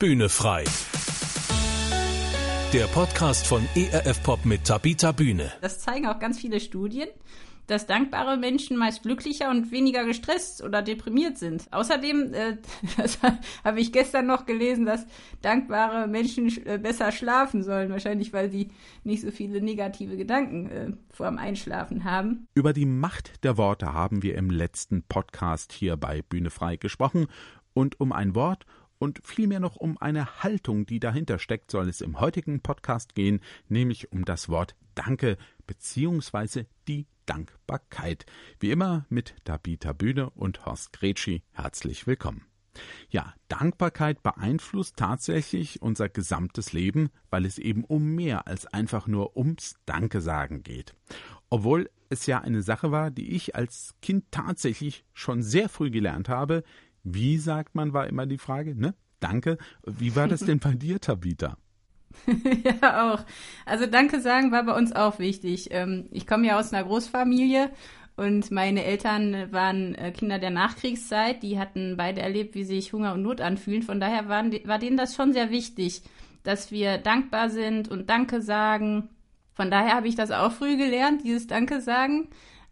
[0.00, 0.62] Bühne frei.
[2.72, 5.50] Der Podcast von ERF Pop mit Tabita Bühne.
[5.60, 7.08] Das zeigen auch ganz viele Studien,
[7.66, 11.66] dass dankbare Menschen meist glücklicher und weniger gestresst oder deprimiert sind.
[11.72, 12.58] Außerdem, äh,
[12.96, 13.18] das
[13.64, 15.04] habe ich gestern noch gelesen, dass
[15.42, 18.70] dankbare Menschen äh, besser schlafen sollen, wahrscheinlich weil sie
[19.02, 22.46] nicht so viele negative Gedanken äh, vor dem Einschlafen haben.
[22.54, 27.26] Über die Macht der Worte haben wir im letzten Podcast hier bei Bühne frei gesprochen
[27.74, 28.64] und um ein Wort
[28.98, 33.40] und vielmehr noch um eine Haltung, die dahinter steckt, soll es im heutigen Podcast gehen,
[33.68, 38.26] nämlich um das Wort Danke beziehungsweise die Dankbarkeit.
[38.58, 41.42] Wie immer mit Dabita Bühne und Horst Gretschi.
[41.52, 42.44] Herzlich willkommen.
[43.10, 49.36] Ja, Dankbarkeit beeinflusst tatsächlich unser gesamtes Leben, weil es eben um mehr als einfach nur
[49.36, 50.94] ums Danke sagen geht.
[51.50, 56.28] Obwohl es ja eine Sache war, die ich als Kind tatsächlich schon sehr früh gelernt
[56.28, 56.62] habe,
[57.14, 58.94] wie sagt man, war immer die Frage, ne?
[59.20, 59.58] Danke.
[59.84, 61.56] Wie war das denn bei dir, Tabita?
[62.64, 63.24] ja, auch.
[63.66, 65.68] Also Danke sagen war bei uns auch wichtig.
[65.70, 67.70] Ähm, ich komme ja aus einer Großfamilie
[68.16, 71.42] und meine Eltern waren äh, Kinder der Nachkriegszeit.
[71.42, 73.82] Die hatten beide erlebt, wie sich Hunger und Not anfühlen.
[73.82, 76.02] Von daher waren, war denen das schon sehr wichtig,
[76.42, 79.10] dass wir dankbar sind und Danke sagen.
[79.54, 82.28] Von daher habe ich das auch früh gelernt, dieses Danke sagen.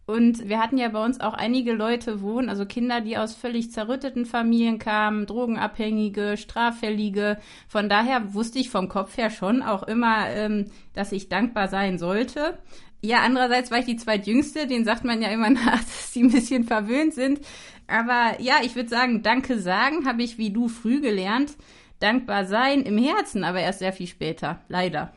[0.06, 3.72] Und wir hatten ja bei uns auch einige Leute wohnen, also Kinder, die aus völlig
[3.72, 7.38] zerrütteten Familien kamen, Drogenabhängige, Straffällige.
[7.66, 11.98] Von daher wusste ich vom Kopf her schon auch immer, ähm, dass ich dankbar sein
[11.98, 12.56] sollte.
[13.02, 16.30] Ja, andererseits war ich die zweitjüngste, den sagt man ja immer nach, dass die ein
[16.30, 17.40] bisschen verwöhnt sind.
[17.88, 21.56] Aber ja, ich würde sagen, Danke sagen habe ich wie du früh gelernt.
[21.98, 25.12] Dankbar sein im Herzen, aber erst sehr viel später, leider.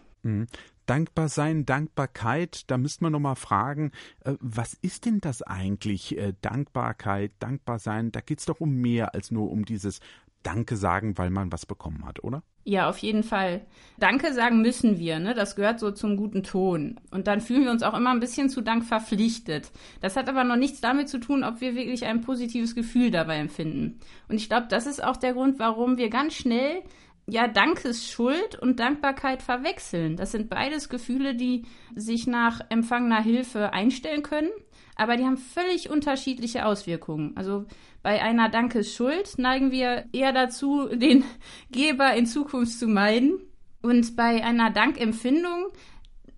[0.90, 3.92] Dankbar sein, Dankbarkeit, da müsste man nochmal fragen,
[4.26, 6.18] äh, was ist denn das eigentlich?
[6.18, 10.00] Äh, Dankbarkeit, dankbar sein, da geht es doch um mehr als nur um dieses
[10.42, 12.42] Danke sagen, weil man was bekommen hat, oder?
[12.64, 13.62] Ja, auf jeden Fall.
[14.00, 15.36] Danke sagen müssen wir, ne?
[15.36, 17.00] Das gehört so zum guten Ton.
[17.12, 19.72] Und dann fühlen wir uns auch immer ein bisschen zu Dank verpflichtet.
[20.02, 23.38] Das hat aber noch nichts damit zu tun, ob wir wirklich ein positives Gefühl dabei
[23.38, 24.00] empfinden.
[24.28, 26.82] Und ich glaube, das ist auch der Grund, warum wir ganz schnell
[27.30, 30.16] ja Dankesschuld und Dankbarkeit verwechseln.
[30.16, 34.50] Das sind beides Gefühle, die sich nach empfangener Hilfe einstellen können,
[34.96, 37.36] aber die haben völlig unterschiedliche Auswirkungen.
[37.38, 37.66] Also
[38.02, 41.24] bei einer Dankesschuld neigen wir eher dazu, den
[41.72, 43.40] Geber in Zukunft zu meiden.
[43.82, 45.68] Und bei einer Dankempfindung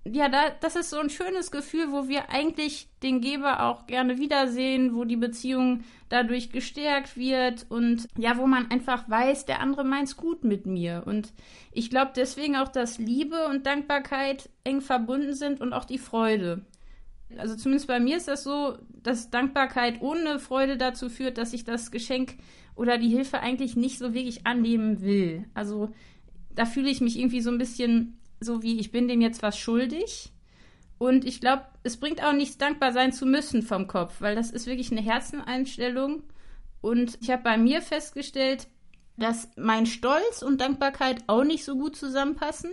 [0.03, 4.17] ja, da, das ist so ein schönes Gefühl, wo wir eigentlich den Geber auch gerne
[4.17, 9.83] wiedersehen, wo die Beziehung dadurch gestärkt wird und ja, wo man einfach weiß, der andere
[9.83, 11.03] meint's gut mit mir.
[11.05, 11.33] Und
[11.71, 16.65] ich glaube deswegen auch, dass Liebe und Dankbarkeit eng verbunden sind und auch die Freude.
[17.37, 21.63] Also zumindest bei mir ist das so, dass Dankbarkeit ohne Freude dazu führt, dass ich
[21.63, 22.37] das Geschenk
[22.75, 25.45] oder die Hilfe eigentlich nicht so wirklich annehmen will.
[25.53, 25.91] Also
[26.55, 29.57] da fühle ich mich irgendwie so ein bisschen so wie ich bin dem jetzt was
[29.57, 30.31] schuldig.
[30.97, 34.51] Und ich glaube, es bringt auch nichts, dankbar sein zu müssen vom Kopf, weil das
[34.51, 36.23] ist wirklich eine Herzeneinstellung.
[36.81, 38.67] Und ich habe bei mir festgestellt,
[39.17, 42.71] dass mein Stolz und Dankbarkeit auch nicht so gut zusammenpassen.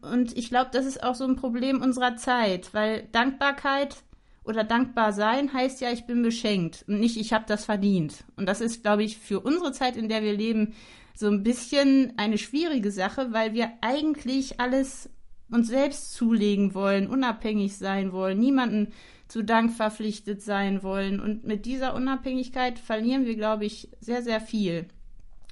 [0.00, 3.96] Und ich glaube, das ist auch so ein Problem unserer Zeit, weil Dankbarkeit
[4.44, 8.24] oder dankbar sein heißt ja, ich bin beschenkt und nicht, ich habe das verdient.
[8.36, 10.74] Und das ist, glaube ich, für unsere Zeit, in der wir leben,
[11.14, 15.10] so ein bisschen eine schwierige Sache, weil wir eigentlich alles
[15.50, 18.88] uns selbst zulegen wollen, unabhängig sein wollen, niemanden
[19.28, 21.20] zu Dank verpflichtet sein wollen.
[21.20, 24.86] Und mit dieser Unabhängigkeit verlieren wir, glaube ich, sehr, sehr viel.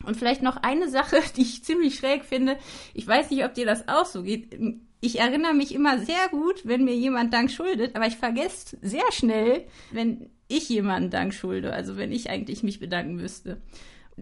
[0.05, 2.57] Und vielleicht noch eine Sache, die ich ziemlich schräg finde.
[2.95, 4.57] Ich weiß nicht, ob dir das auch so geht.
[5.03, 9.11] Ich erinnere mich immer sehr gut, wenn mir jemand Dank schuldet, aber ich vergesse sehr
[9.13, 13.63] schnell, wenn ich jemanden Dank schulde, also wenn ich eigentlich mich bedanken müsste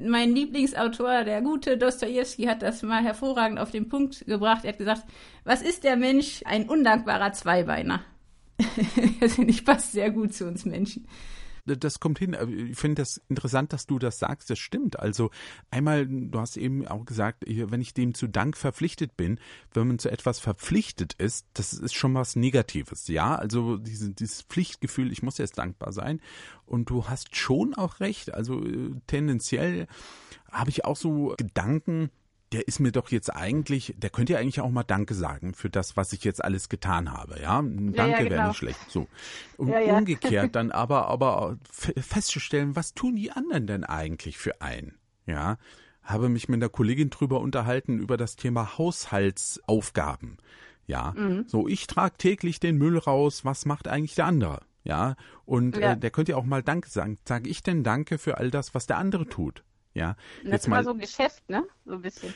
[0.06, 4.64] mein Lieblingsautor, der gute Dostoevsky, hat das mal hervorragend auf den Punkt gebracht.
[4.64, 5.04] Er hat gesagt,
[5.44, 6.42] was ist der Mensch?
[6.44, 8.03] Ein undankbarer Zweibeiner.
[9.20, 11.06] das finde passt sehr gut zu uns Menschen
[11.76, 12.36] das kommt hin.
[12.70, 14.50] Ich finde das interessant, dass du das sagst.
[14.50, 14.98] Das stimmt.
[14.98, 15.30] Also
[15.70, 19.38] einmal, du hast eben auch gesagt, wenn ich dem zu Dank verpflichtet bin,
[19.72, 23.09] wenn man zu etwas verpflichtet ist, das ist schon was Negatives.
[23.09, 26.20] Ja, also diese, dieses Pflichtgefühl, ich muss jetzt dankbar sein.
[26.66, 28.34] Und du hast schon auch recht.
[28.34, 29.86] Also äh, tendenziell
[30.50, 32.10] habe ich auch so Gedanken,
[32.53, 35.68] der ist mir doch jetzt eigentlich, der könnte ja eigentlich auch mal Danke sagen für
[35.68, 37.41] das, was ich jetzt alles getan habe.
[37.41, 38.30] Ja, Danke ja, ja, genau.
[38.30, 38.80] wäre nicht schlecht.
[38.89, 39.06] So.
[39.56, 44.95] Und ja, umgekehrt dann aber, aber festzustellen, was tun die anderen denn eigentlich für einen?
[45.27, 45.59] Ja,
[46.03, 50.39] habe mich mit einer Kollegin drüber unterhalten über das Thema Haushaltsaufgaben.
[50.86, 51.45] Ja, mhm.
[51.47, 53.45] so ich trage täglich den Müll raus.
[53.45, 54.60] Was macht eigentlich der andere?
[54.84, 57.18] Ja, und äh, der könnte ja auch mal Danke sagen.
[57.27, 59.65] Sage ich denn Danke für all das, was der andere tut?
[59.98, 61.65] Ja, das Jetzt mal so ein Geschäft, ne?
[61.84, 62.33] So ein bisschen.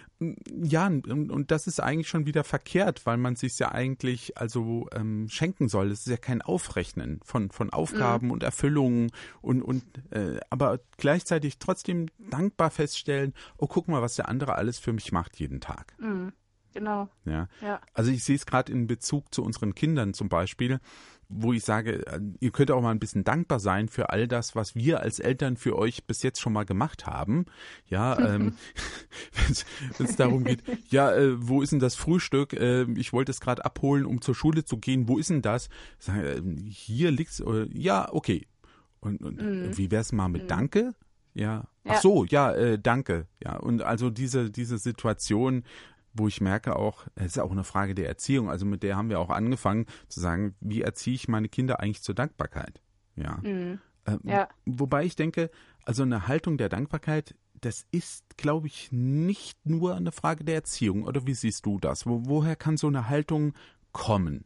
[0.62, 4.88] Ja, und, und das ist eigentlich schon wieder verkehrt, weil man sich ja eigentlich also
[4.93, 5.93] ähm, schenken soll.
[5.93, 8.32] Es ist ja kein Aufrechnen von, von Aufgaben mhm.
[8.32, 9.12] und Erfüllungen
[9.43, 14.81] und, und äh, aber gleichzeitig trotzdem dankbar feststellen, oh, guck mal, was der andere alles
[14.81, 15.94] für mich macht jeden Tag.
[16.00, 16.32] Mhm.
[16.75, 17.09] Genau.
[17.25, 17.49] Ja.
[17.61, 17.81] ja.
[17.94, 20.81] Also ich sehe es gerade in Bezug zu unseren Kindern zum Beispiel
[21.34, 24.55] wo ich sage, äh, ihr könnt auch mal ein bisschen dankbar sein für all das,
[24.55, 27.46] was wir als Eltern für euch bis jetzt schon mal gemacht haben.
[27.87, 28.55] Ja, ähm,
[29.96, 32.52] wenn es darum geht, ja, äh, wo ist denn das Frühstück?
[32.52, 35.08] Äh, ich wollte es gerade abholen, um zur Schule zu gehen.
[35.08, 35.69] Wo ist denn das?
[35.99, 37.40] Sag, äh, hier liegt's.
[37.40, 38.46] Äh, ja, okay.
[39.00, 39.76] Und, und mhm.
[39.76, 40.49] wie wär's mal mit mhm.
[40.49, 40.94] Danke?
[41.35, 41.64] Ja.
[41.85, 43.26] Ach so, ja, äh, danke.
[43.43, 45.64] Ja, und also diese, diese Situation,
[46.14, 49.09] wo ich merke auch, es ist auch eine Frage der Erziehung, also mit der haben
[49.09, 52.81] wir auch angefangen zu sagen, wie erziehe ich meine Kinder eigentlich zur Dankbarkeit?
[53.17, 53.38] Ja.
[53.43, 53.81] Mhm.
[54.06, 54.49] Ähm, ja.
[54.67, 55.50] Wobei ich denke,
[55.85, 61.05] also eine Haltung der Dankbarkeit, das ist, glaube ich, nicht nur eine Frage der Erziehung.
[61.05, 62.06] Oder wie siehst du das?
[62.06, 63.55] Wo, woher kann so eine Haltung
[63.93, 64.44] kommen?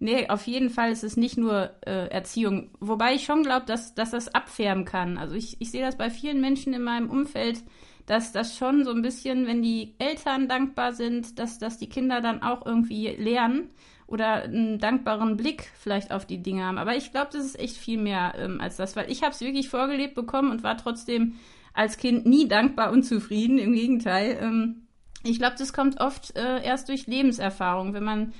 [0.00, 2.70] Nee, auf jeden Fall ist es nicht nur äh, Erziehung.
[2.78, 5.18] Wobei ich schon glaube, dass, dass das abfärben kann.
[5.18, 7.64] Also ich, ich sehe das bei vielen Menschen in meinem Umfeld,
[8.08, 12.22] dass das schon so ein bisschen, wenn die Eltern dankbar sind, dass, dass die Kinder
[12.22, 13.68] dann auch irgendwie lernen
[14.06, 16.78] oder einen dankbaren Blick vielleicht auf die Dinge haben.
[16.78, 19.42] Aber ich glaube, das ist echt viel mehr ähm, als das, weil ich habe es
[19.42, 21.34] wirklich vorgelebt bekommen und war trotzdem
[21.74, 23.58] als Kind nie dankbar und zufrieden.
[23.58, 24.38] Im Gegenteil.
[24.40, 24.86] Ähm,
[25.22, 28.32] ich glaube, das kommt oft äh, erst durch Lebenserfahrung, wenn man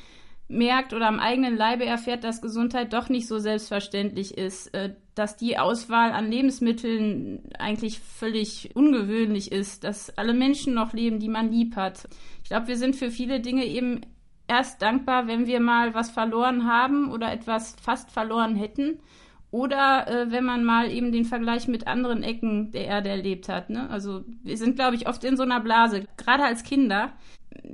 [0.48, 5.36] merkt oder am eigenen Leibe erfährt, dass Gesundheit doch nicht so selbstverständlich ist, äh, dass
[5.36, 11.50] die Auswahl an Lebensmitteln eigentlich völlig ungewöhnlich ist, dass alle Menschen noch leben, die man
[11.50, 12.08] lieb hat.
[12.42, 14.00] Ich glaube, wir sind für viele Dinge eben
[14.46, 19.00] erst dankbar, wenn wir mal was verloren haben oder etwas fast verloren hätten.
[19.50, 23.70] Oder äh, wenn man mal eben den Vergleich mit anderen Ecken der Erde erlebt hat.
[23.70, 23.88] Ne?
[23.88, 27.12] Also wir sind, glaube ich, oft in so einer Blase, gerade als Kinder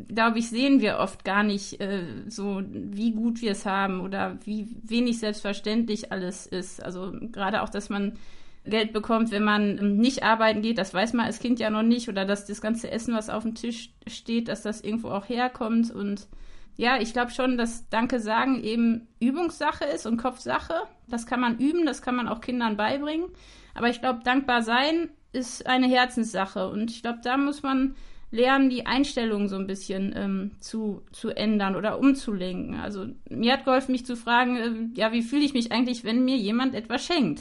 [0.09, 4.38] glaube ich, sehen wir oft gar nicht äh, so, wie gut wir es haben oder
[4.44, 6.82] wie wenig selbstverständlich alles ist.
[6.82, 8.19] Also gerade auch, dass man
[8.65, 11.82] Geld bekommt, wenn man ähm, nicht arbeiten geht, das weiß man als Kind ja noch
[11.82, 12.09] nicht.
[12.09, 15.91] Oder dass das ganze Essen, was auf dem Tisch steht, dass das irgendwo auch herkommt.
[15.91, 16.29] Und
[16.77, 20.75] ja, ich glaube schon, dass Danke sagen eben Übungssache ist und Kopfsache.
[21.09, 23.27] Das kann man üben, das kann man auch Kindern beibringen.
[23.75, 26.69] Aber ich glaube, dankbar sein ist eine Herzenssache.
[26.69, 27.97] Und ich glaube, da muss man
[28.35, 32.75] lernen, die Einstellung so ein bisschen ähm, zu, zu ändern oder umzulenken.
[32.75, 36.25] Also mir hat geholfen, mich zu fragen, äh, ja, wie fühle ich mich eigentlich, wenn
[36.25, 37.41] mir jemand etwas schenkt?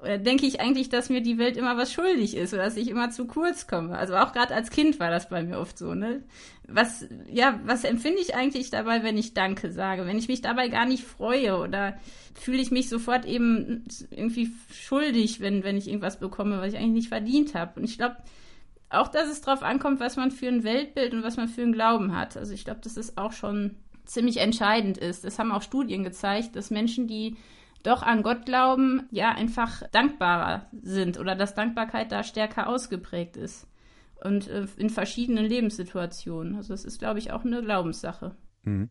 [0.00, 2.88] Oder denke ich eigentlich, dass mir die Welt immer was schuldig ist oder dass ich
[2.88, 3.98] immer zu kurz komme?
[3.98, 6.22] Also auch gerade als Kind war das bei mir oft so, ne?
[6.68, 10.06] Was, ja, was empfinde ich eigentlich dabei, wenn ich Danke sage?
[10.06, 11.98] Wenn ich mich dabei gar nicht freue oder
[12.34, 16.92] fühle ich mich sofort eben irgendwie schuldig, wenn, wenn ich irgendwas bekomme, was ich eigentlich
[16.92, 17.80] nicht verdient habe?
[17.80, 18.18] Und ich glaube,
[18.90, 21.72] auch, dass es darauf ankommt, was man für ein Weltbild und was man für einen
[21.72, 22.36] Glauben hat.
[22.36, 25.24] Also ich glaube, dass es auch schon ziemlich entscheidend ist.
[25.24, 27.36] Das haben auch Studien gezeigt, dass Menschen, die
[27.82, 33.66] doch an Gott glauben, ja einfach dankbarer sind oder dass Dankbarkeit da stärker ausgeprägt ist.
[34.22, 36.56] Und äh, in verschiedenen Lebenssituationen.
[36.56, 38.34] Also es ist, glaube ich, auch eine Glaubenssache.
[38.64, 38.90] Mhm.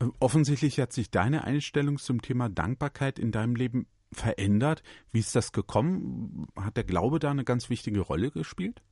[0.00, 4.82] Äh, offensichtlich hat sich deine Einstellung zum Thema Dankbarkeit in deinem Leben verändert.
[5.10, 6.46] Wie ist das gekommen?
[6.56, 8.82] Hat der Glaube da eine ganz wichtige Rolle gespielt?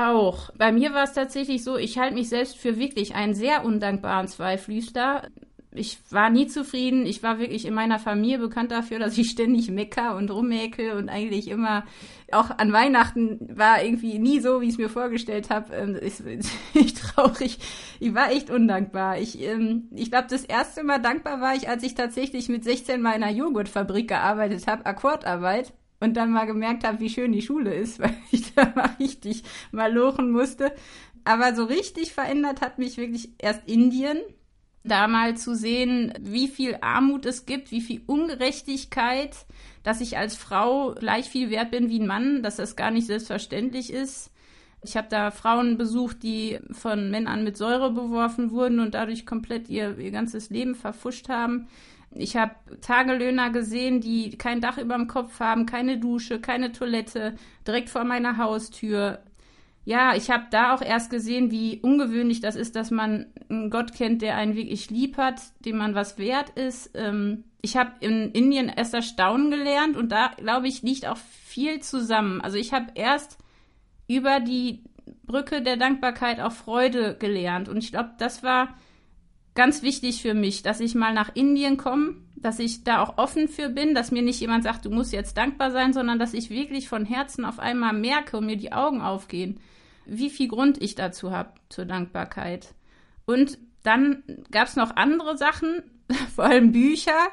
[0.00, 0.48] Auch.
[0.56, 4.28] Bei mir war es tatsächlich so, ich halte mich selbst für wirklich einen sehr undankbaren
[4.28, 5.28] Zweiflüster.
[5.72, 7.04] Ich war nie zufrieden.
[7.04, 11.10] Ich war wirklich in meiner Familie bekannt dafür, dass ich ständig mecker und rummäkel und
[11.10, 11.84] eigentlich immer,
[12.32, 16.00] auch an Weihnachten war irgendwie nie so, wie ich es mir vorgestellt habe.
[16.02, 16.14] Ich,
[16.72, 17.58] ich traurig.
[18.00, 19.18] Ich war echt undankbar.
[19.18, 23.02] Ich, ähm, ich glaube, das erste Mal dankbar war ich, als ich tatsächlich mit 16
[23.02, 27.42] mal in einer Joghurtfabrik gearbeitet habe, Akkordarbeit und dann mal gemerkt habe, wie schön die
[27.42, 30.72] Schule ist, weil ich da mal richtig mal lochen musste.
[31.24, 34.18] Aber so richtig verändert hat mich wirklich erst Indien.
[34.82, 39.36] Da mal zu sehen, wie viel Armut es gibt, wie viel Ungerechtigkeit,
[39.82, 43.06] dass ich als Frau gleich viel wert bin wie ein Mann, dass das gar nicht
[43.06, 44.30] selbstverständlich ist.
[44.82, 49.68] Ich habe da Frauen besucht, die von Männern mit Säure beworfen wurden und dadurch komplett
[49.68, 51.68] ihr, ihr ganzes Leben verfuscht haben.
[52.12, 57.36] Ich habe Tagelöhner gesehen, die kein Dach über dem Kopf haben, keine Dusche, keine Toilette,
[57.66, 59.20] direkt vor meiner Haustür.
[59.84, 63.94] Ja, ich habe da auch erst gesehen, wie ungewöhnlich das ist, dass man einen Gott
[63.94, 66.90] kennt, der einen wirklich lieb hat, dem man was wert ist.
[66.94, 71.80] Ähm, ich habe in Indien erst erstaunen gelernt und da, glaube ich, liegt auch viel
[71.80, 72.40] zusammen.
[72.40, 73.38] Also ich habe erst
[74.08, 74.82] über die
[75.24, 78.74] Brücke der Dankbarkeit auch Freude gelernt und ich glaube, das war
[79.54, 83.48] ganz wichtig für mich, dass ich mal nach Indien komme, dass ich da auch offen
[83.48, 86.50] für bin, dass mir nicht jemand sagt, du musst jetzt dankbar sein, sondern dass ich
[86.50, 89.60] wirklich von Herzen auf einmal merke und mir die Augen aufgehen,
[90.06, 92.74] wie viel Grund ich dazu habe zur Dankbarkeit.
[93.26, 95.82] Und dann gab es noch andere Sachen,
[96.34, 97.28] vor allem Bücher.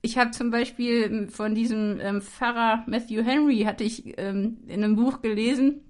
[0.00, 4.96] Ich habe zum Beispiel von diesem ähm, Pfarrer Matthew Henry, hatte ich ähm, in einem
[4.96, 5.80] Buch gelesen,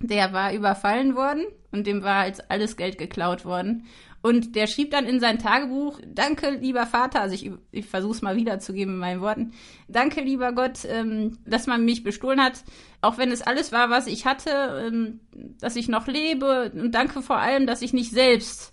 [0.00, 3.86] der war überfallen worden und dem war als alles Geld geklaut worden.
[4.26, 8.22] Und der schrieb dann in sein Tagebuch, danke, lieber Vater, also ich, ich versuche es
[8.22, 9.52] mal wiederzugeben in meinen Worten,
[9.86, 12.64] danke, lieber Gott, ähm, dass man mich bestohlen hat,
[13.02, 15.20] auch wenn es alles war, was ich hatte, ähm,
[15.60, 16.72] dass ich noch lebe.
[16.74, 18.72] Und danke vor allem, dass ich nicht selbst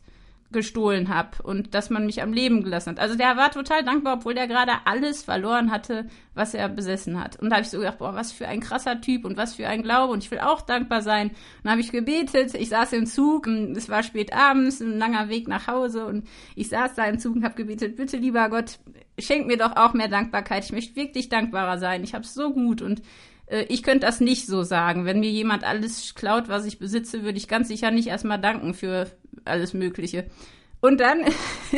[0.53, 2.99] gestohlen habe und dass man mich am Leben gelassen hat.
[2.99, 7.37] Also der war total dankbar, obwohl der gerade alles verloren hatte, was er besessen hat.
[7.39, 9.67] Und da habe ich so gedacht, boah, was für ein krasser Typ und was für
[9.67, 11.29] ein Glaube und ich will auch dankbar sein.
[11.29, 15.27] Und dann habe ich gebetet, ich saß im Zug, es war spät abends, ein langer
[15.29, 18.79] Weg nach Hause und ich saß da im Zug und habe gebetet, bitte lieber Gott,
[19.19, 20.63] schenk mir doch auch mehr Dankbarkeit.
[20.63, 22.03] Ich möchte wirklich dankbarer sein.
[22.03, 23.01] Ich habe es so gut und
[23.47, 25.05] äh, ich könnte das nicht so sagen.
[25.05, 28.73] Wenn mir jemand alles klaut, was ich besitze, würde ich ganz sicher nicht erstmal danken
[28.73, 29.07] für
[29.45, 30.25] alles Mögliche.
[30.81, 31.21] Und dann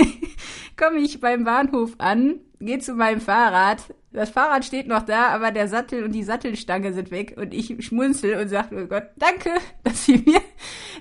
[0.77, 3.93] komme ich beim Bahnhof an, gehe zu meinem Fahrrad.
[4.11, 7.35] Das Fahrrad steht noch da, aber der Sattel und die Sattelstange sind weg.
[7.37, 9.51] Und ich schmunzel und sage, oh Gott, danke,
[9.83, 10.41] dass Sie mir,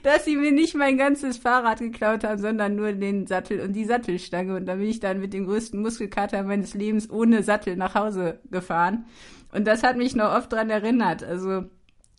[0.03, 3.87] dass Sie mir nicht mein ganzes Fahrrad geklaut haben, sondern nur den Sattel und die
[3.87, 4.55] Sattelstange.
[4.55, 8.41] Und da bin ich dann mit dem größten Muskelkater meines Lebens ohne Sattel nach Hause
[8.51, 9.07] gefahren.
[9.51, 11.23] Und das hat mich noch oft dran erinnert.
[11.25, 11.65] Also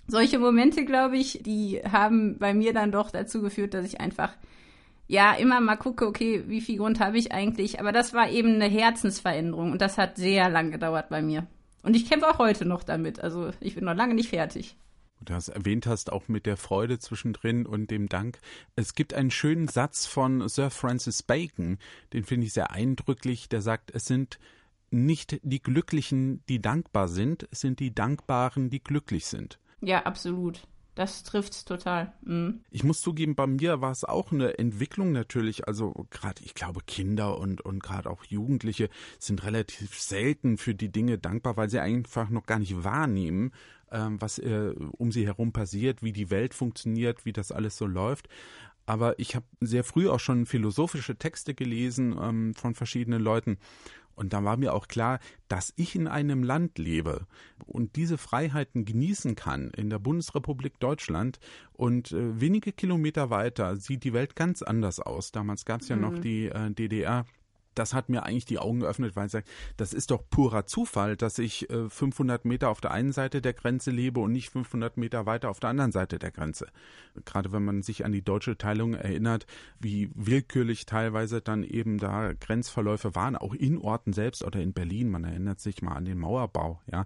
[0.07, 4.33] solche Momente, glaube ich, die haben bei mir dann doch dazu geführt, dass ich einfach
[5.07, 7.79] ja immer mal gucke, okay, wie viel Grund habe ich eigentlich?
[7.79, 11.47] Aber das war eben eine Herzensveränderung und das hat sehr lang gedauert bei mir.
[11.83, 13.19] Und ich kämpfe auch heute noch damit.
[13.19, 14.75] Also ich bin noch lange nicht fertig.
[15.21, 18.39] Du hast erwähnt hast, auch mit der Freude zwischendrin und dem Dank.
[18.75, 21.77] Es gibt einen schönen Satz von Sir Francis Bacon,
[22.13, 24.39] den finde ich sehr eindrücklich, der sagt, es sind
[24.91, 29.57] nicht die Glücklichen, die dankbar sind, es sind die Dankbaren, die glücklich sind.
[29.81, 30.67] Ja, absolut.
[30.95, 32.13] Das trifft's total.
[32.23, 32.61] Mhm.
[32.71, 35.67] Ich muss zugeben, bei mir war es auch eine Entwicklung natürlich.
[35.67, 38.89] Also gerade, ich glaube, Kinder und, und gerade auch Jugendliche
[39.19, 43.51] sind relativ selten für die Dinge dankbar, weil sie einfach noch gar nicht wahrnehmen,
[43.91, 47.85] ähm, was äh, um sie herum passiert, wie die Welt funktioniert, wie das alles so
[47.85, 48.29] läuft.
[48.85, 53.57] Aber ich habe sehr früh auch schon philosophische Texte gelesen ähm, von verschiedenen Leuten
[54.15, 57.27] und da war mir auch klar, dass ich in einem Land lebe
[57.65, 61.39] und diese Freiheiten genießen kann in der Bundesrepublik Deutschland
[61.73, 65.31] und äh, wenige Kilometer weiter sieht die Welt ganz anders aus.
[65.31, 66.01] Damals gab es ja mhm.
[66.01, 67.25] noch die äh, DDR
[67.75, 69.45] das hat mir eigentlich die Augen geöffnet, weil ich sage,
[69.77, 73.53] das ist doch purer Zufall, dass ich äh, 500 Meter auf der einen Seite der
[73.53, 76.67] Grenze lebe und nicht 500 Meter weiter auf der anderen Seite der Grenze.
[77.25, 79.45] Gerade wenn man sich an die deutsche Teilung erinnert,
[79.79, 85.09] wie willkürlich teilweise dann eben da Grenzverläufe waren, auch in Orten selbst oder in Berlin.
[85.09, 87.05] Man erinnert sich mal an den Mauerbau, ja.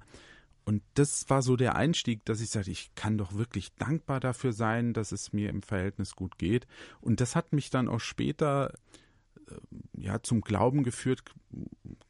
[0.70, 4.54] Und das war so der Einstieg, dass ich sagte, ich kann doch wirklich dankbar dafür
[4.54, 6.68] sein, dass es mir im Verhältnis gut geht.
[7.02, 8.78] Und das hat mich dann auch später äh,
[9.98, 11.24] ja, zum Glauben geführt,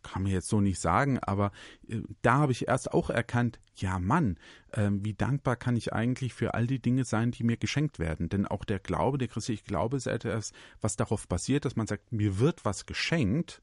[0.03, 1.51] kann man jetzt so nicht sagen, aber
[1.87, 4.37] äh, da habe ich erst auch erkannt, ja Mann,
[4.71, 8.29] äh, wie dankbar kann ich eigentlich für all die Dinge sein, die mir geschenkt werden.
[8.29, 12.11] Denn auch der Glaube, der christliche Glaube ist etwas, was darauf basiert, dass man sagt,
[12.11, 13.61] mir wird was geschenkt,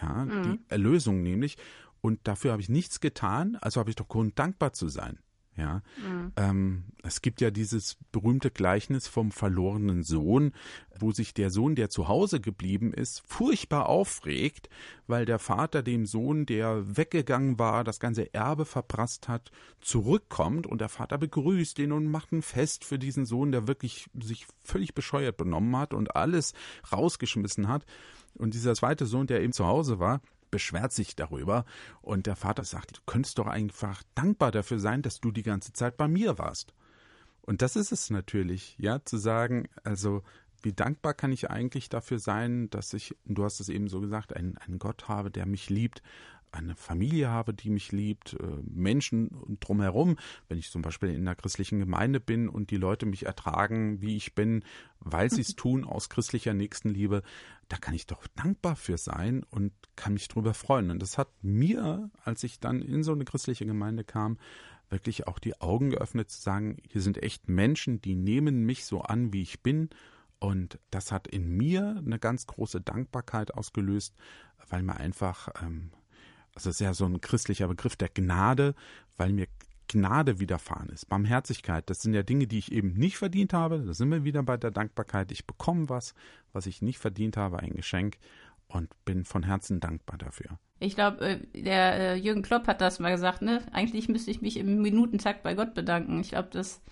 [0.00, 0.42] ja, mhm.
[0.42, 1.56] die Erlösung nämlich,
[2.00, 5.18] und dafür habe ich nichts getan, also habe ich doch Grund, dankbar zu sein.
[5.56, 6.32] Ja, mhm.
[6.36, 10.52] ähm, es gibt ja dieses berühmte Gleichnis vom verlorenen Sohn,
[10.98, 14.68] wo sich der Sohn, der zu Hause geblieben ist, furchtbar aufregt,
[15.06, 20.82] weil der Vater dem Sohn, der weggegangen war, das ganze Erbe verprasst hat, zurückkommt und
[20.82, 24.94] der Vater begrüßt ihn und macht ein Fest für diesen Sohn, der wirklich sich völlig
[24.94, 26.52] bescheuert benommen hat und alles
[26.92, 27.86] rausgeschmissen hat.
[28.34, 30.20] Und dieser zweite Sohn, der eben zu Hause war,
[30.56, 31.66] beschwert sich darüber
[32.00, 35.74] und der Vater sagt, du könntest doch einfach dankbar dafür sein, dass du die ganze
[35.74, 36.72] Zeit bei mir warst.
[37.42, 40.22] Und das ist es natürlich, ja, zu sagen, also
[40.62, 44.34] wie dankbar kann ich eigentlich dafür sein, dass ich, du hast es eben so gesagt,
[44.34, 46.02] einen, einen Gott habe, der mich liebt,
[46.56, 50.16] eine Familie habe, die mich liebt, äh, Menschen drumherum,
[50.48, 54.16] wenn ich zum Beispiel in einer christlichen Gemeinde bin und die Leute mich ertragen, wie
[54.16, 54.64] ich bin,
[55.00, 57.22] weil sie es tun aus christlicher Nächstenliebe,
[57.68, 60.90] da kann ich doch dankbar für sein und kann mich drüber freuen.
[60.90, 64.38] Und das hat mir, als ich dann in so eine christliche Gemeinde kam,
[64.88, 69.02] wirklich auch die Augen geöffnet zu sagen, hier sind echt Menschen, die nehmen mich so
[69.02, 69.90] an, wie ich bin.
[70.38, 74.14] Und das hat in mir eine ganz große Dankbarkeit ausgelöst,
[74.68, 75.90] weil mir einfach ähm,
[76.56, 78.74] also ist ja so ein christlicher Begriff der Gnade,
[79.16, 79.46] weil mir
[79.88, 83.78] Gnade widerfahren ist, Barmherzigkeit, das sind ja Dinge, die ich eben nicht verdient habe.
[83.78, 85.30] Da sind wir wieder bei der Dankbarkeit.
[85.30, 86.14] Ich bekomme was,
[86.52, 88.18] was ich nicht verdient habe, ein Geschenk
[88.66, 90.58] und bin von Herzen dankbar dafür.
[90.80, 93.62] Ich glaube, äh, der äh, Jürgen Klopp hat das mal gesagt, ne?
[93.72, 96.20] Eigentlich müsste ich mich im Minutentakt bei Gott bedanken.
[96.20, 96.82] Ich glaube, das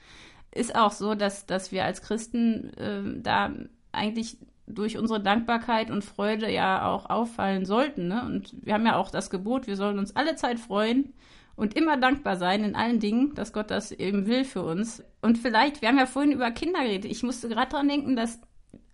[0.53, 3.53] ist auch so, dass, dass wir als Christen äh, da
[3.91, 8.09] eigentlich durch unsere Dankbarkeit und Freude ja auch auffallen sollten.
[8.09, 8.25] Ne?
[8.25, 11.13] Und wir haben ja auch das Gebot, wir sollen uns alle Zeit freuen
[11.57, 15.05] und immer dankbar sein in allen Dingen, dass Gott das eben will für uns.
[15.21, 17.11] Und vielleicht, wir haben ja vorhin über Kinder geredet.
[17.11, 18.41] Ich musste gerade dran denken, dass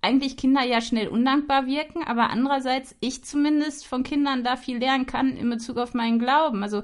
[0.03, 5.07] eigentlich Kinder ja schnell undankbar wirken, aber andererseits ich zumindest von Kindern da viel lernen
[5.07, 6.63] kann in Bezug auf meinen Glauben.
[6.63, 6.83] Also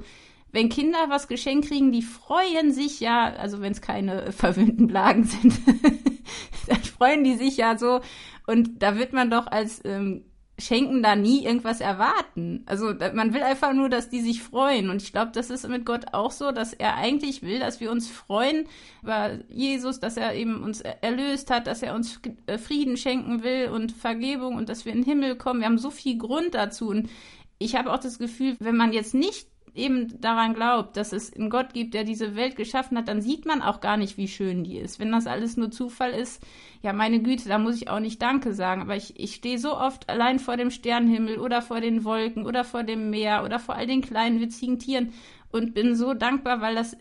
[0.56, 5.24] wenn Kinder was geschenkt kriegen, die freuen sich ja, also wenn es keine verwöhnten Blagen
[5.24, 5.52] sind,
[6.66, 8.00] dann freuen die sich ja so.
[8.46, 10.24] Und da wird man doch als ähm,
[10.58, 12.62] Schenken da nie irgendwas erwarten.
[12.64, 14.88] Also man will einfach nur, dass die sich freuen.
[14.88, 17.90] Und ich glaube, das ist mit Gott auch so, dass er eigentlich will, dass wir
[17.90, 18.66] uns freuen
[19.02, 23.68] über Jesus, dass er eben uns erlöst hat, dass er uns äh, Frieden schenken will
[23.68, 25.60] und Vergebung und dass wir in den Himmel kommen.
[25.60, 26.88] Wir haben so viel Grund dazu.
[26.88, 27.10] Und
[27.58, 31.50] ich habe auch das Gefühl, wenn man jetzt nicht eben daran glaubt, dass es einen
[31.50, 34.64] Gott gibt, der diese Welt geschaffen hat, dann sieht man auch gar nicht, wie schön
[34.64, 34.98] die ist.
[34.98, 36.42] Wenn das alles nur Zufall ist,
[36.82, 38.82] ja, meine Güte, da muss ich auch nicht Danke sagen.
[38.82, 42.64] Aber ich, ich stehe so oft allein vor dem Sternenhimmel oder vor den Wolken oder
[42.64, 45.12] vor dem Meer oder vor all den kleinen witzigen Tieren
[45.52, 46.96] und bin so dankbar, weil das,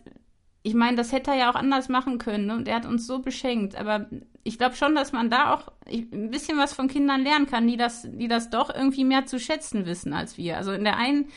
[0.62, 2.56] ich meine, das hätte er ja auch anders machen können ne?
[2.56, 3.76] und er hat uns so beschenkt.
[3.76, 4.06] Aber
[4.44, 7.76] ich glaube schon, dass man da auch ein bisschen was von Kindern lernen kann, die
[7.76, 10.56] das, die das doch irgendwie mehr zu schätzen wissen als wir.
[10.56, 11.28] Also in der einen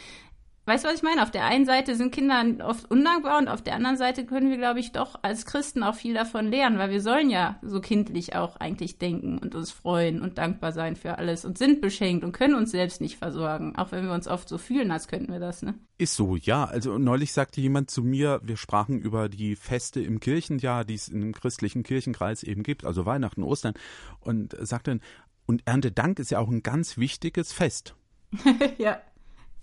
[0.65, 1.23] Weißt du, was ich meine?
[1.23, 4.57] Auf der einen Seite sind Kinder oft undankbar und auf der anderen Seite können wir,
[4.57, 8.35] glaube ich, doch als Christen auch viel davon lernen, weil wir sollen ja so kindlich
[8.35, 12.33] auch eigentlich denken und uns freuen und dankbar sein für alles und sind beschenkt und
[12.33, 15.39] können uns selbst nicht versorgen, auch wenn wir uns oft so fühlen, als könnten wir
[15.39, 15.73] das, ne?
[15.97, 16.65] Ist so, ja.
[16.65, 21.07] Also neulich sagte jemand zu mir, wir sprachen über die Feste im Kirchenjahr, die es
[21.07, 23.73] im christlichen Kirchenkreis eben gibt, also Weihnachten, Ostern,
[24.19, 24.99] und sagte,
[25.47, 27.95] und Erntedank ist ja auch ein ganz wichtiges Fest.
[28.77, 29.01] ja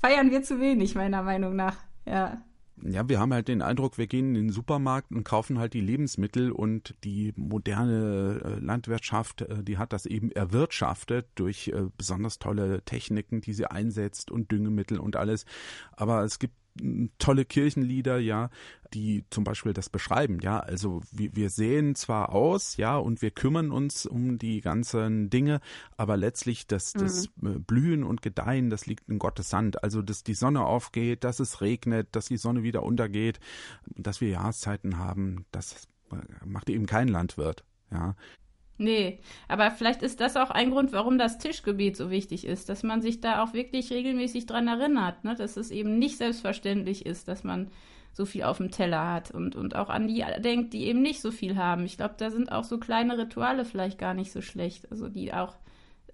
[0.00, 1.76] feiern wir zu wenig, meiner Meinung nach.
[2.04, 2.42] Ja.
[2.82, 5.80] Ja, wir haben halt den Eindruck, wir gehen in den Supermarkt und kaufen halt die
[5.80, 12.38] Lebensmittel und die moderne äh, Landwirtschaft, äh, die hat das eben erwirtschaftet durch äh, besonders
[12.38, 15.46] tolle Techniken, die sie einsetzt und Düngemittel und alles.
[15.92, 16.54] Aber es gibt
[17.18, 18.50] tolle Kirchenlieder, ja,
[18.94, 20.60] die zum Beispiel das beschreiben, ja.
[20.60, 25.60] Also wir, wir sehen zwar aus, ja, und wir kümmern uns um die ganzen Dinge,
[25.96, 27.64] aber letztlich das, das mhm.
[27.64, 29.82] Blühen und Gedeihen, das liegt in Gottes Hand.
[29.82, 33.40] Also, dass die Sonne aufgeht, dass es regnet, dass die Sonne wieder untergeht,
[33.96, 35.88] dass wir Jahreszeiten haben, das
[36.44, 38.14] macht eben kein Landwirt, ja.
[38.78, 42.82] Nee, aber vielleicht ist das auch ein Grund, warum das Tischgebet so wichtig ist, dass
[42.82, 45.34] man sich da auch wirklich regelmäßig dran erinnert, ne?
[45.34, 47.70] dass es eben nicht selbstverständlich ist, dass man
[48.12, 51.20] so viel auf dem Teller hat und, und auch an die denkt, die eben nicht
[51.20, 51.84] so viel haben.
[51.84, 55.32] Ich glaube, da sind auch so kleine Rituale vielleicht gar nicht so schlecht, also die
[55.32, 55.54] auch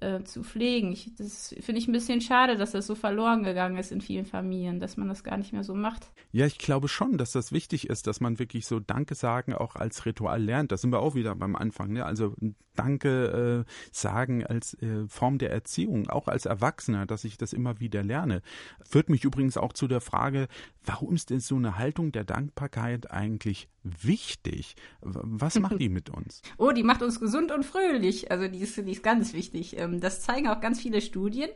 [0.02, 0.92] äh, zu pflegen.
[0.92, 4.26] Ich, das finde ich ein bisschen schade, dass das so verloren gegangen ist in vielen
[4.26, 6.10] Familien, dass man das gar nicht mehr so macht.
[6.32, 9.76] Ja, ich glaube schon, dass das wichtig ist, dass man wirklich so Danke sagen auch
[9.76, 10.72] als Ritual lernt.
[10.72, 11.92] Da sind wir auch wieder beim Anfang.
[11.92, 12.04] Ne?
[12.04, 12.34] Also
[12.74, 17.80] Danke äh, sagen als äh, Form der Erziehung, auch als Erwachsener, dass ich das immer
[17.80, 18.42] wieder lerne.
[18.84, 20.48] Führt mich übrigens auch zu der Frage,
[20.84, 24.76] warum ist denn so eine Haltung der Dankbarkeit eigentlich wichtig?
[25.00, 26.42] Was macht die mit uns?
[26.56, 28.30] Oh, die macht uns gesund und fröhlich.
[28.30, 29.78] Also die ist, die ist ganz wichtig.
[29.78, 31.50] Ähm, das zeigen auch ganz viele Studien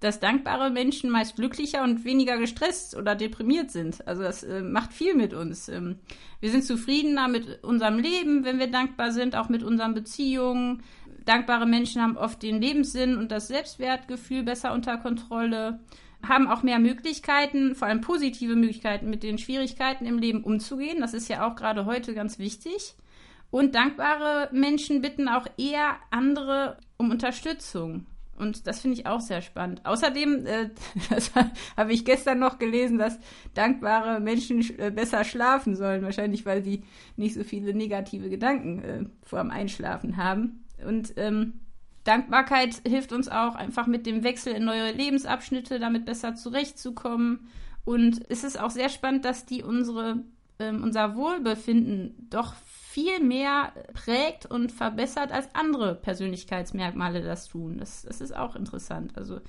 [0.00, 4.06] dass dankbare Menschen meist glücklicher und weniger gestresst oder deprimiert sind.
[4.06, 5.68] Also das äh, macht viel mit uns.
[5.68, 5.96] Ähm,
[6.40, 10.82] wir sind zufriedener mit unserem Leben, wenn wir dankbar sind, auch mit unseren Beziehungen.
[11.24, 15.80] Dankbare Menschen haben oft den Lebenssinn und das Selbstwertgefühl besser unter Kontrolle,
[16.22, 21.00] haben auch mehr Möglichkeiten, vor allem positive Möglichkeiten, mit den Schwierigkeiten im Leben umzugehen.
[21.00, 22.94] Das ist ja auch gerade heute ganz wichtig.
[23.50, 28.06] Und dankbare Menschen bitten auch eher andere um Unterstützung.
[28.36, 29.84] Und das finde ich auch sehr spannend.
[29.84, 30.70] Außerdem, äh,
[31.76, 33.18] habe ich gestern noch gelesen, dass
[33.54, 36.02] dankbare Menschen äh, besser schlafen sollen.
[36.02, 36.82] Wahrscheinlich, weil sie
[37.16, 40.64] nicht so viele negative Gedanken äh, vor dem Einschlafen haben.
[40.84, 41.54] Und ähm,
[42.04, 47.48] Dankbarkeit hilft uns auch einfach mit dem Wechsel in neue Lebensabschnitte, damit besser zurechtzukommen.
[47.84, 50.22] Und es ist auch sehr spannend, dass die unsere,
[50.58, 52.54] ähm, unser Wohlbefinden doch
[52.94, 57.78] viel mehr prägt und verbessert, als andere Persönlichkeitsmerkmale das tun.
[57.78, 59.14] Das, das ist auch interessant.
[59.16, 59.40] Also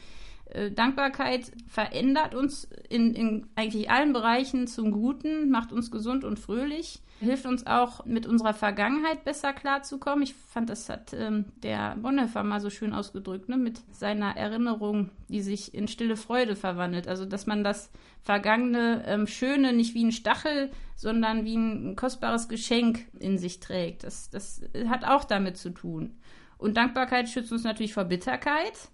[0.45, 6.39] äh, Dankbarkeit verändert uns in, in eigentlich allen Bereichen zum Guten, macht uns gesund und
[6.39, 10.23] fröhlich hilft uns auch mit unserer Vergangenheit besser klarzukommen.
[10.23, 13.58] Ich fand, das hat ähm, der Bonhoeffer mal so schön ausgedrückt, ne?
[13.58, 17.08] mit seiner Erinnerung, die sich in stille Freude verwandelt.
[17.08, 17.89] Also, dass man das
[18.21, 24.03] vergangene ähm, Schöne nicht wie ein Stachel, sondern wie ein kostbares Geschenk in sich trägt.
[24.03, 26.17] Das, das hat auch damit zu tun.
[26.58, 28.89] Und Dankbarkeit schützt uns natürlich vor Bitterkeit.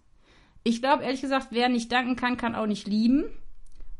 [0.63, 3.25] Ich glaube, ehrlich gesagt, wer nicht danken kann, kann auch nicht lieben.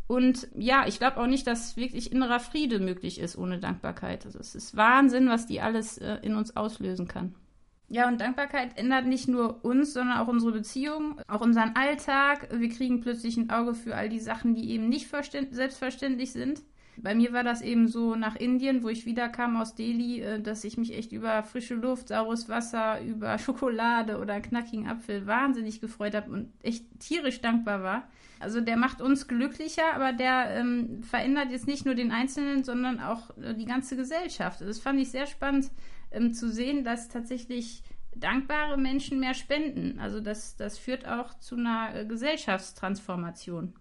[0.08, 4.26] Und ja, ich glaube auch nicht, dass wirklich innerer Friede möglich ist ohne Dankbarkeit.
[4.26, 7.34] Also es ist Wahnsinn, was die alles äh, in uns auslösen kann.
[7.88, 12.47] Ja, und Dankbarkeit ändert nicht nur uns, sondern auch unsere Beziehungen, auch unseren Alltag.
[12.52, 16.62] Wir kriegen plötzlich ein Auge für all die Sachen, die eben nicht selbstverständlich sind.
[16.97, 20.63] Bei mir war das eben so nach Indien, wo ich wiederkam aus Delhi, äh, dass
[20.63, 26.15] ich mich echt über frische Luft, saures Wasser, über Schokolade oder knackigen Apfel wahnsinnig gefreut
[26.15, 28.10] habe und echt tierisch dankbar war.
[28.39, 32.99] Also der macht uns glücklicher, aber der ähm, verändert jetzt nicht nur den Einzelnen, sondern
[32.99, 34.62] auch äh, die ganze Gesellschaft.
[34.62, 35.69] Das fand ich sehr spannend,
[36.12, 37.84] ähm, zu sehen, dass tatsächlich
[38.15, 39.99] dankbare Menschen mehr spenden.
[39.99, 43.73] Also das, das führt auch zu einer äh, Gesellschaftstransformation.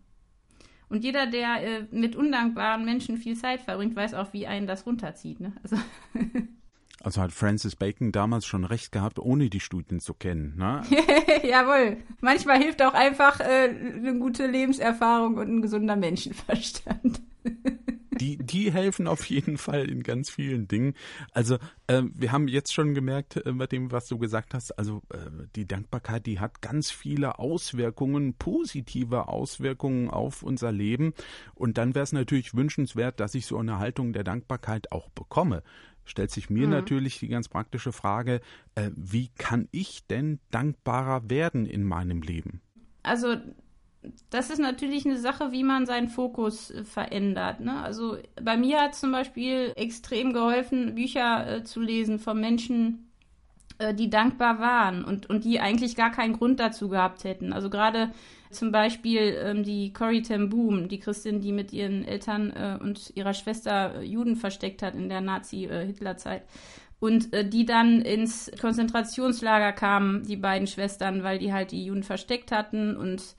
[0.90, 4.84] Und jeder, der äh, mit undankbaren Menschen viel Zeit verbringt, weiß auch, wie einen das
[4.86, 5.38] runterzieht.
[5.38, 5.52] Ne?
[5.62, 5.76] Also,
[7.00, 10.56] also hat Francis Bacon damals schon recht gehabt, ohne die Studien zu kennen.
[10.58, 10.82] Ne?
[11.44, 11.98] Jawohl.
[12.20, 17.22] Manchmal hilft auch einfach äh, eine gute Lebenserfahrung und ein gesunder Menschenverstand.
[18.20, 20.94] die, die helfen auf jeden Fall in ganz vielen Dingen.
[21.32, 21.56] Also
[21.86, 25.46] äh, wir haben jetzt schon gemerkt äh, bei dem, was du gesagt hast, also äh,
[25.56, 31.14] die Dankbarkeit, die hat ganz viele Auswirkungen, positive Auswirkungen auf unser Leben.
[31.54, 35.62] Und dann wäre es natürlich wünschenswert, dass ich so eine Haltung der Dankbarkeit auch bekomme
[36.06, 36.72] stellt sich mir mhm.
[36.72, 38.40] natürlich die ganz praktische Frage,
[38.74, 42.62] äh, wie kann ich denn dankbarer werden in meinem Leben?
[43.02, 43.36] Also
[44.30, 47.60] das ist natürlich eine Sache, wie man seinen Fokus äh, verändert.
[47.60, 47.82] Ne?
[47.82, 53.10] Also bei mir hat zum Beispiel extrem geholfen, Bücher äh, zu lesen von Menschen,
[53.78, 57.52] äh, die dankbar waren und, und die eigentlich gar keinen Grund dazu gehabt hätten.
[57.52, 58.10] Also gerade
[58.50, 63.12] zum Beispiel ähm, die Corrie ten Boom, die Christin, die mit ihren Eltern äh, und
[63.14, 66.42] ihrer Schwester äh, Juden versteckt hat in der Nazi-Hitler-Zeit.
[66.98, 72.02] Und äh, die dann ins Konzentrationslager kamen, die beiden Schwestern, weil die halt die Juden
[72.02, 73.36] versteckt hatten und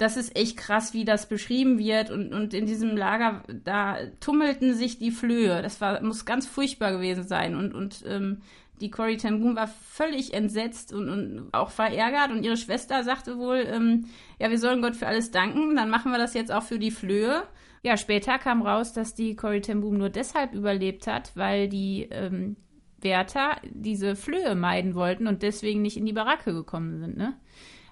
[0.00, 2.10] das ist echt krass, wie das beschrieben wird.
[2.10, 5.60] Und, und in diesem Lager, da tummelten sich die Flöhe.
[5.60, 7.54] Das war, muss ganz furchtbar gewesen sein.
[7.54, 8.40] Und, und ähm,
[8.80, 12.30] die Corrie ten war völlig entsetzt und, und auch verärgert.
[12.30, 14.06] Und ihre Schwester sagte wohl, ähm,
[14.38, 15.76] ja, wir sollen Gott für alles danken.
[15.76, 17.42] Dann machen wir das jetzt auch für die Flöhe.
[17.82, 22.56] Ja, später kam raus, dass die Corrie ten nur deshalb überlebt hat, weil die ähm,
[23.02, 27.18] Wärter diese Flöhe meiden wollten und deswegen nicht in die Baracke gekommen sind.
[27.18, 27.34] Ne?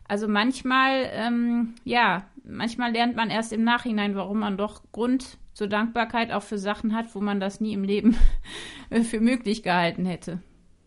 [0.09, 5.66] Also manchmal, ähm, ja, manchmal lernt man erst im Nachhinein, warum man doch Grund zur
[5.66, 8.16] Dankbarkeit auch für Sachen hat, wo man das nie im Leben
[9.03, 10.42] für möglich gehalten hätte.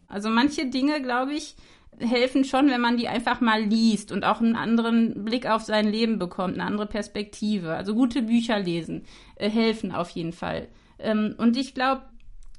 [0.07, 1.55] Also manche Dinge, glaube ich,
[1.99, 5.87] helfen schon, wenn man die einfach mal liest und auch einen anderen Blick auf sein
[5.87, 7.75] Leben bekommt, eine andere Perspektive.
[7.75, 9.05] Also gute Bücher lesen
[9.35, 10.67] äh, helfen auf jeden Fall.
[10.99, 12.03] Ähm, und ich glaube,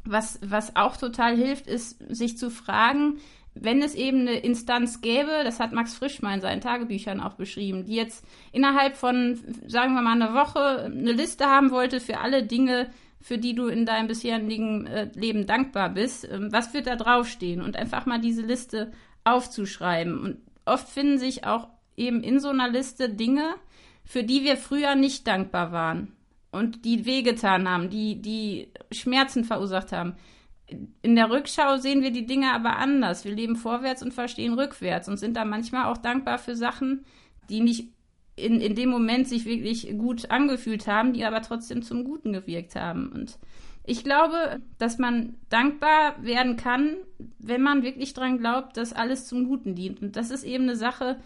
[0.04, 3.18] was, was auch total hilft, ist, sich zu fragen,
[3.54, 7.34] wenn es eben eine Instanz gäbe, das hat Max Frisch mal in seinen Tagebüchern auch
[7.34, 12.18] beschrieben, die jetzt innerhalb von, sagen wir mal, einer Woche eine Liste haben wollte für
[12.18, 16.86] alle Dinge, für die du in deinem bisherigen äh, Leben dankbar bist, ähm, was wird
[16.86, 17.60] da draufstehen?
[17.60, 18.90] Und einfach mal diese Liste
[19.24, 20.18] aufzuschreiben.
[20.18, 23.54] Und oft finden sich auch eben in so einer Liste Dinge,
[24.04, 26.12] für die wir früher nicht dankbar waren
[26.50, 30.16] und die wehgetan haben, die, die Schmerzen verursacht haben
[31.02, 33.24] in der Rückschau sehen wir die Dinge aber anders.
[33.24, 37.04] Wir leben vorwärts und verstehen rückwärts und sind da manchmal auch dankbar für Sachen,
[37.48, 37.88] die nicht
[38.36, 42.76] in, in dem Moment sich wirklich gut angefühlt haben, die aber trotzdem zum Guten gewirkt
[42.76, 43.12] haben.
[43.12, 43.38] Und
[43.84, 46.96] ich glaube, dass man dankbar werden kann,
[47.38, 50.00] wenn man wirklich daran glaubt, dass alles zum Guten dient.
[50.00, 51.18] Und das ist eben eine Sache,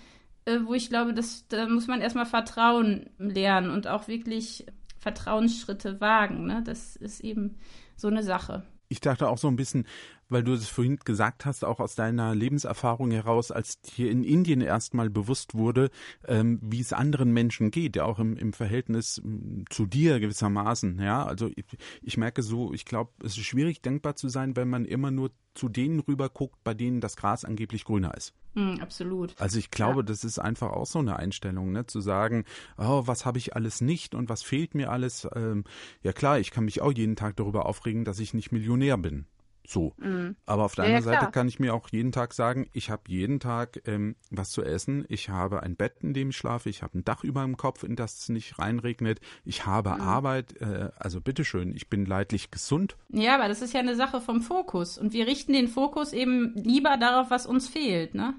[0.46, 4.66] äh, wo ich glaube, dass, da muss man erstmal Vertrauen lernen und auch wirklich
[4.98, 6.46] Vertrauensschritte wagen.
[6.46, 6.62] Ne?
[6.64, 7.56] Das ist eben
[7.96, 9.87] so eine Sache ich dachte auch so ein bisschen,
[10.28, 14.60] weil du es vorhin gesagt hast, auch aus deiner Lebenserfahrung heraus, als hier in Indien
[14.60, 15.90] erstmal bewusst wurde,
[16.26, 21.00] ähm, wie es anderen Menschen geht, ja auch im, im Verhältnis mm, zu dir gewissermaßen.
[21.00, 21.64] Ja, also ich,
[22.02, 25.30] ich merke so, ich glaube, es ist schwierig, denkbar zu sein, wenn man immer nur
[25.54, 28.34] zu denen rüber guckt, bei denen das Gras angeblich grüner ist.
[28.54, 29.34] Mm, absolut.
[29.40, 30.02] Also ich glaube, ja.
[30.04, 31.86] das ist einfach auch so eine Einstellung, ne?
[31.86, 32.44] zu sagen,
[32.76, 35.26] oh, was habe ich alles nicht und was fehlt mir alles.
[35.34, 35.64] Ähm,
[36.02, 39.26] ja klar, ich kann mich auch jeden Tag darüber aufregen, dass ich nicht Millionär bin.
[39.66, 39.92] So.
[39.98, 40.37] Mhm.
[40.46, 42.90] Aber auf der ja, anderen ja, Seite kann ich mir auch jeden Tag sagen, ich
[42.90, 46.68] habe jeden Tag ähm, was zu essen, ich habe ein Bett, in dem ich schlafe,
[46.68, 50.00] ich habe ein Dach über dem Kopf, in das es nicht reinregnet, ich habe mhm.
[50.00, 52.96] Arbeit, äh, also bitteschön, ich bin leidlich gesund.
[53.09, 54.98] Ja, aber das ist ja eine Sache vom Fokus.
[54.98, 58.35] Und wir richten den Fokus eben lieber darauf, was uns fehlt, ne?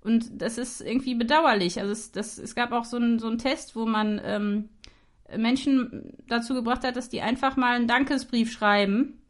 [0.00, 1.80] Und das ist irgendwie bedauerlich.
[1.80, 4.68] Also es, das, es gab auch so einen so Test, wo man ähm,
[5.36, 9.20] Menschen dazu gebracht hat, dass die einfach mal einen Dankesbrief schreiben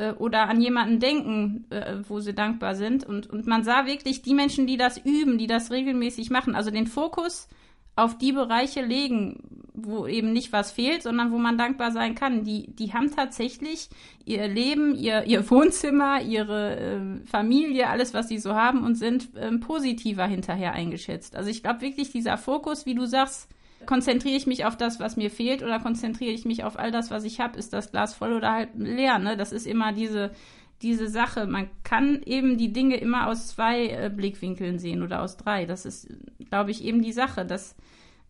[0.00, 3.04] äh, oder an jemanden denken, äh, wo sie dankbar sind.
[3.04, 6.70] Und, und man sah wirklich die Menschen, die das üben, die das regelmäßig machen, also
[6.70, 7.48] den Fokus
[7.96, 12.44] auf die Bereiche legen, wo eben nicht was fehlt, sondern wo man dankbar sein kann.
[12.44, 13.90] Die, die haben tatsächlich
[14.24, 19.36] ihr Leben, ihr, ihr Wohnzimmer, ihre äh, Familie, alles, was sie so haben und sind
[19.36, 21.36] äh, positiver hinterher eingeschätzt.
[21.36, 23.48] Also ich glaube wirklich, dieser Fokus, wie du sagst,
[23.86, 27.10] konzentriere ich mich auf das, was mir fehlt oder konzentriere ich mich auf all das,
[27.10, 27.58] was ich habe?
[27.58, 29.18] Ist das Glas voll oder halt leer?
[29.18, 29.36] Ne?
[29.36, 30.30] Das ist immer diese,
[30.82, 31.46] diese Sache.
[31.46, 35.66] Man kann eben die Dinge immer aus zwei äh, Blickwinkeln sehen oder aus drei.
[35.66, 36.08] Das ist,
[36.48, 37.76] glaube ich, eben die Sache, das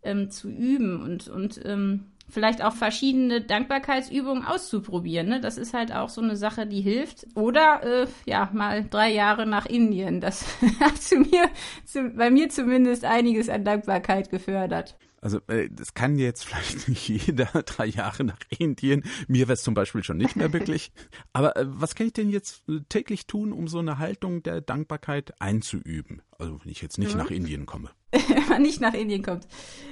[0.03, 5.29] ähm, zu üben und, und ähm, vielleicht auch verschiedene Dankbarkeitsübungen auszuprobieren.
[5.29, 5.41] Ne?
[5.41, 7.27] Das ist halt auch so eine Sache, die hilft.
[7.35, 10.21] Oder äh, ja, mal drei Jahre nach Indien.
[10.21, 10.47] Das
[10.81, 11.51] hat zu mir,
[11.85, 14.97] zu, bei mir zumindest einiges an Dankbarkeit gefördert.
[15.21, 19.05] Also äh, das kann jetzt vielleicht nicht jeder drei Jahre nach Indien.
[19.29, 20.93] Mir wäre es zum Beispiel schon nicht mehr wirklich.
[21.33, 24.61] Aber äh, was kann ich denn jetzt äh, täglich tun, um so eine Haltung der
[24.61, 26.23] Dankbarkeit einzuüben?
[26.39, 27.19] Also wenn ich jetzt nicht mhm.
[27.19, 27.91] nach Indien komme.
[28.13, 29.47] wenn man nicht nach Indien kommt.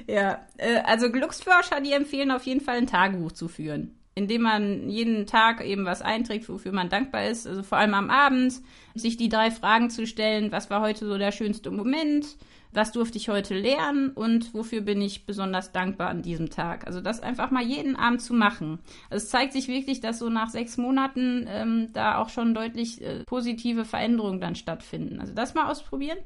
[0.07, 4.91] Ja, äh, also Glücksforscher, die empfehlen auf jeden Fall ein Tagebuch zu führen indem man
[4.91, 7.47] jeden Tag eben was einträgt, wofür man dankbar ist.
[7.47, 8.61] Also vor allem am Abend,
[8.97, 12.27] sich die drei Fragen zu stellen, was war heute so der schönste Moment,
[12.73, 16.85] was durfte ich heute lernen und wofür bin ich besonders dankbar an diesem Tag.
[16.87, 18.81] Also das einfach mal jeden Abend zu machen.
[19.09, 23.01] Also es zeigt sich wirklich, dass so nach sechs Monaten ähm, da auch schon deutlich
[23.01, 25.21] äh, positive Veränderungen dann stattfinden.
[25.21, 26.19] Also das mal ausprobieren.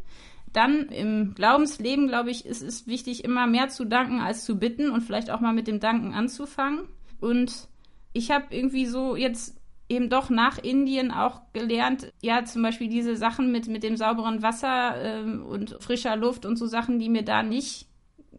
[0.55, 4.91] Dann im Glaubensleben, glaube ich, ist es wichtig, immer mehr zu danken als zu bitten
[4.91, 6.81] und vielleicht auch mal mit dem Danken anzufangen.
[7.21, 7.69] Und
[8.13, 9.57] ich habe irgendwie so jetzt
[9.89, 14.43] eben doch nach Indien auch gelernt, ja, zum Beispiel diese Sachen mit, mit dem sauberen
[14.43, 17.89] Wasser ähm, und frischer Luft und so Sachen, die mir da nicht,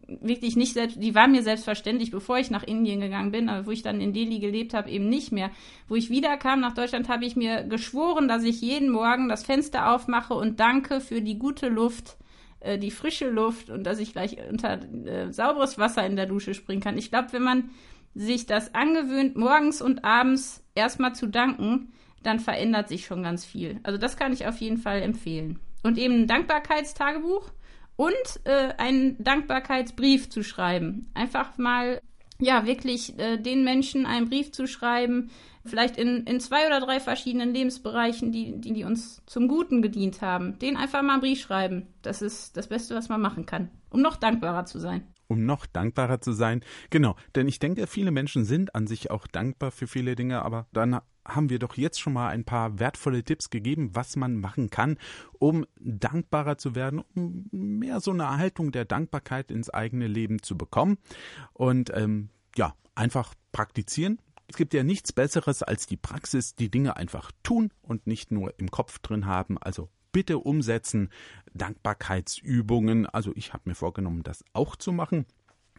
[0.06, 3.70] wirklich nicht selbst, die waren mir selbstverständlich, bevor ich nach Indien gegangen bin, aber wo
[3.70, 5.50] ich dann in Delhi gelebt habe, eben nicht mehr.
[5.88, 9.92] Wo ich wiederkam nach Deutschland, habe ich mir geschworen, dass ich jeden Morgen das Fenster
[9.92, 12.16] aufmache und danke für die gute Luft,
[12.60, 16.54] äh, die frische Luft und dass ich gleich unter äh, sauberes Wasser in der Dusche
[16.54, 16.98] springen kann.
[16.98, 17.70] Ich glaube, wenn man
[18.14, 23.80] sich das angewöhnt, morgens und abends erstmal zu danken, dann verändert sich schon ganz viel.
[23.82, 25.58] Also das kann ich auf jeden Fall empfehlen.
[25.82, 27.50] Und eben ein Dankbarkeitstagebuch
[27.96, 31.10] und äh, einen Dankbarkeitsbrief zu schreiben.
[31.14, 32.00] Einfach mal,
[32.40, 35.30] ja, wirklich äh, den Menschen einen Brief zu schreiben,
[35.64, 40.22] vielleicht in, in zwei oder drei verschiedenen Lebensbereichen, die, die, die uns zum Guten gedient
[40.22, 40.58] haben.
[40.58, 41.88] Den einfach mal einen Brief schreiben.
[42.02, 45.66] Das ist das Beste, was man machen kann, um noch dankbarer zu sein um noch
[45.66, 46.62] dankbarer zu sein.
[46.90, 50.66] Genau, denn ich denke, viele Menschen sind an sich auch dankbar für viele Dinge, aber
[50.72, 54.70] dann haben wir doch jetzt schon mal ein paar wertvolle Tipps gegeben, was man machen
[54.70, 54.98] kann,
[55.38, 60.56] um dankbarer zu werden, um mehr so eine Haltung der Dankbarkeit ins eigene Leben zu
[60.56, 60.98] bekommen.
[61.52, 64.20] Und ähm, ja, einfach praktizieren.
[64.46, 68.52] Es gibt ja nichts Besseres als die Praxis, die Dinge einfach tun und nicht nur
[68.58, 69.56] im Kopf drin haben.
[69.58, 71.10] Also bitte umsetzen.
[71.52, 73.04] Dankbarkeitsübungen.
[73.04, 75.26] Also ich habe mir vorgenommen, das auch zu machen.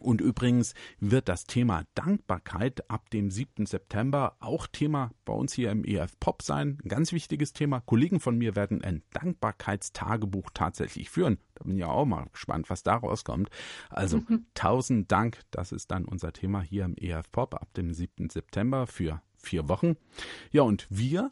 [0.01, 3.65] Und übrigens wird das Thema Dankbarkeit ab dem 7.
[3.65, 6.77] September auch Thema bei uns hier im EF Pop sein.
[6.83, 7.79] Ein ganz wichtiges Thema.
[7.79, 11.39] Kollegen von mir werden ein Dankbarkeitstagebuch tatsächlich führen.
[11.55, 13.49] Da bin ich ja auch mal gespannt, was da rauskommt.
[13.89, 14.45] Also mhm.
[14.53, 15.39] tausend Dank.
[15.49, 18.29] Das ist dann unser Thema hier im EF Pop ab dem 7.
[18.29, 19.95] September für vier Wochen.
[20.51, 21.31] Ja, und wir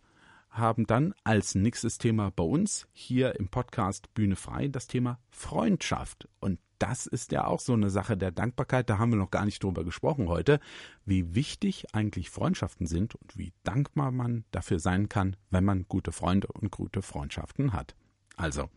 [0.54, 6.30] haben dann als nächstes Thema bei uns hier im Podcast Bühne frei das Thema Freundschaft.
[6.40, 8.90] Und das ist ja auch so eine Sache der Dankbarkeit.
[8.90, 10.60] Da haben wir noch gar nicht drüber gesprochen heute,
[11.06, 16.12] wie wichtig eigentlich Freundschaften sind und wie dankbar man dafür sein kann, wenn man gute
[16.12, 17.96] Freunde und gute Freundschaften hat.
[18.36, 18.70] Also,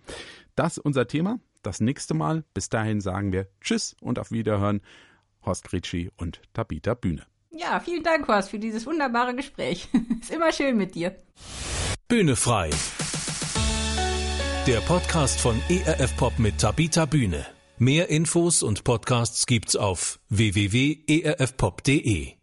[0.55, 1.41] das unser Thema.
[1.63, 2.45] Das nächste Mal.
[2.55, 4.81] Bis dahin sagen wir Tschüss und auf Wiederhören.
[5.45, 7.27] Horst Gritschi und Tabita Bühne.
[7.59, 9.89] Ja, vielen Dank, Horst, für dieses wunderbare Gespräch.
[10.21, 11.17] Ist immer schön mit dir.
[12.09, 12.69] Bühne frei.
[14.67, 17.47] Der Podcast von ERF Pop mit Tabita Bühne.
[17.79, 22.37] Mehr Infos und Podcasts gibt's auf www.erfpop.de.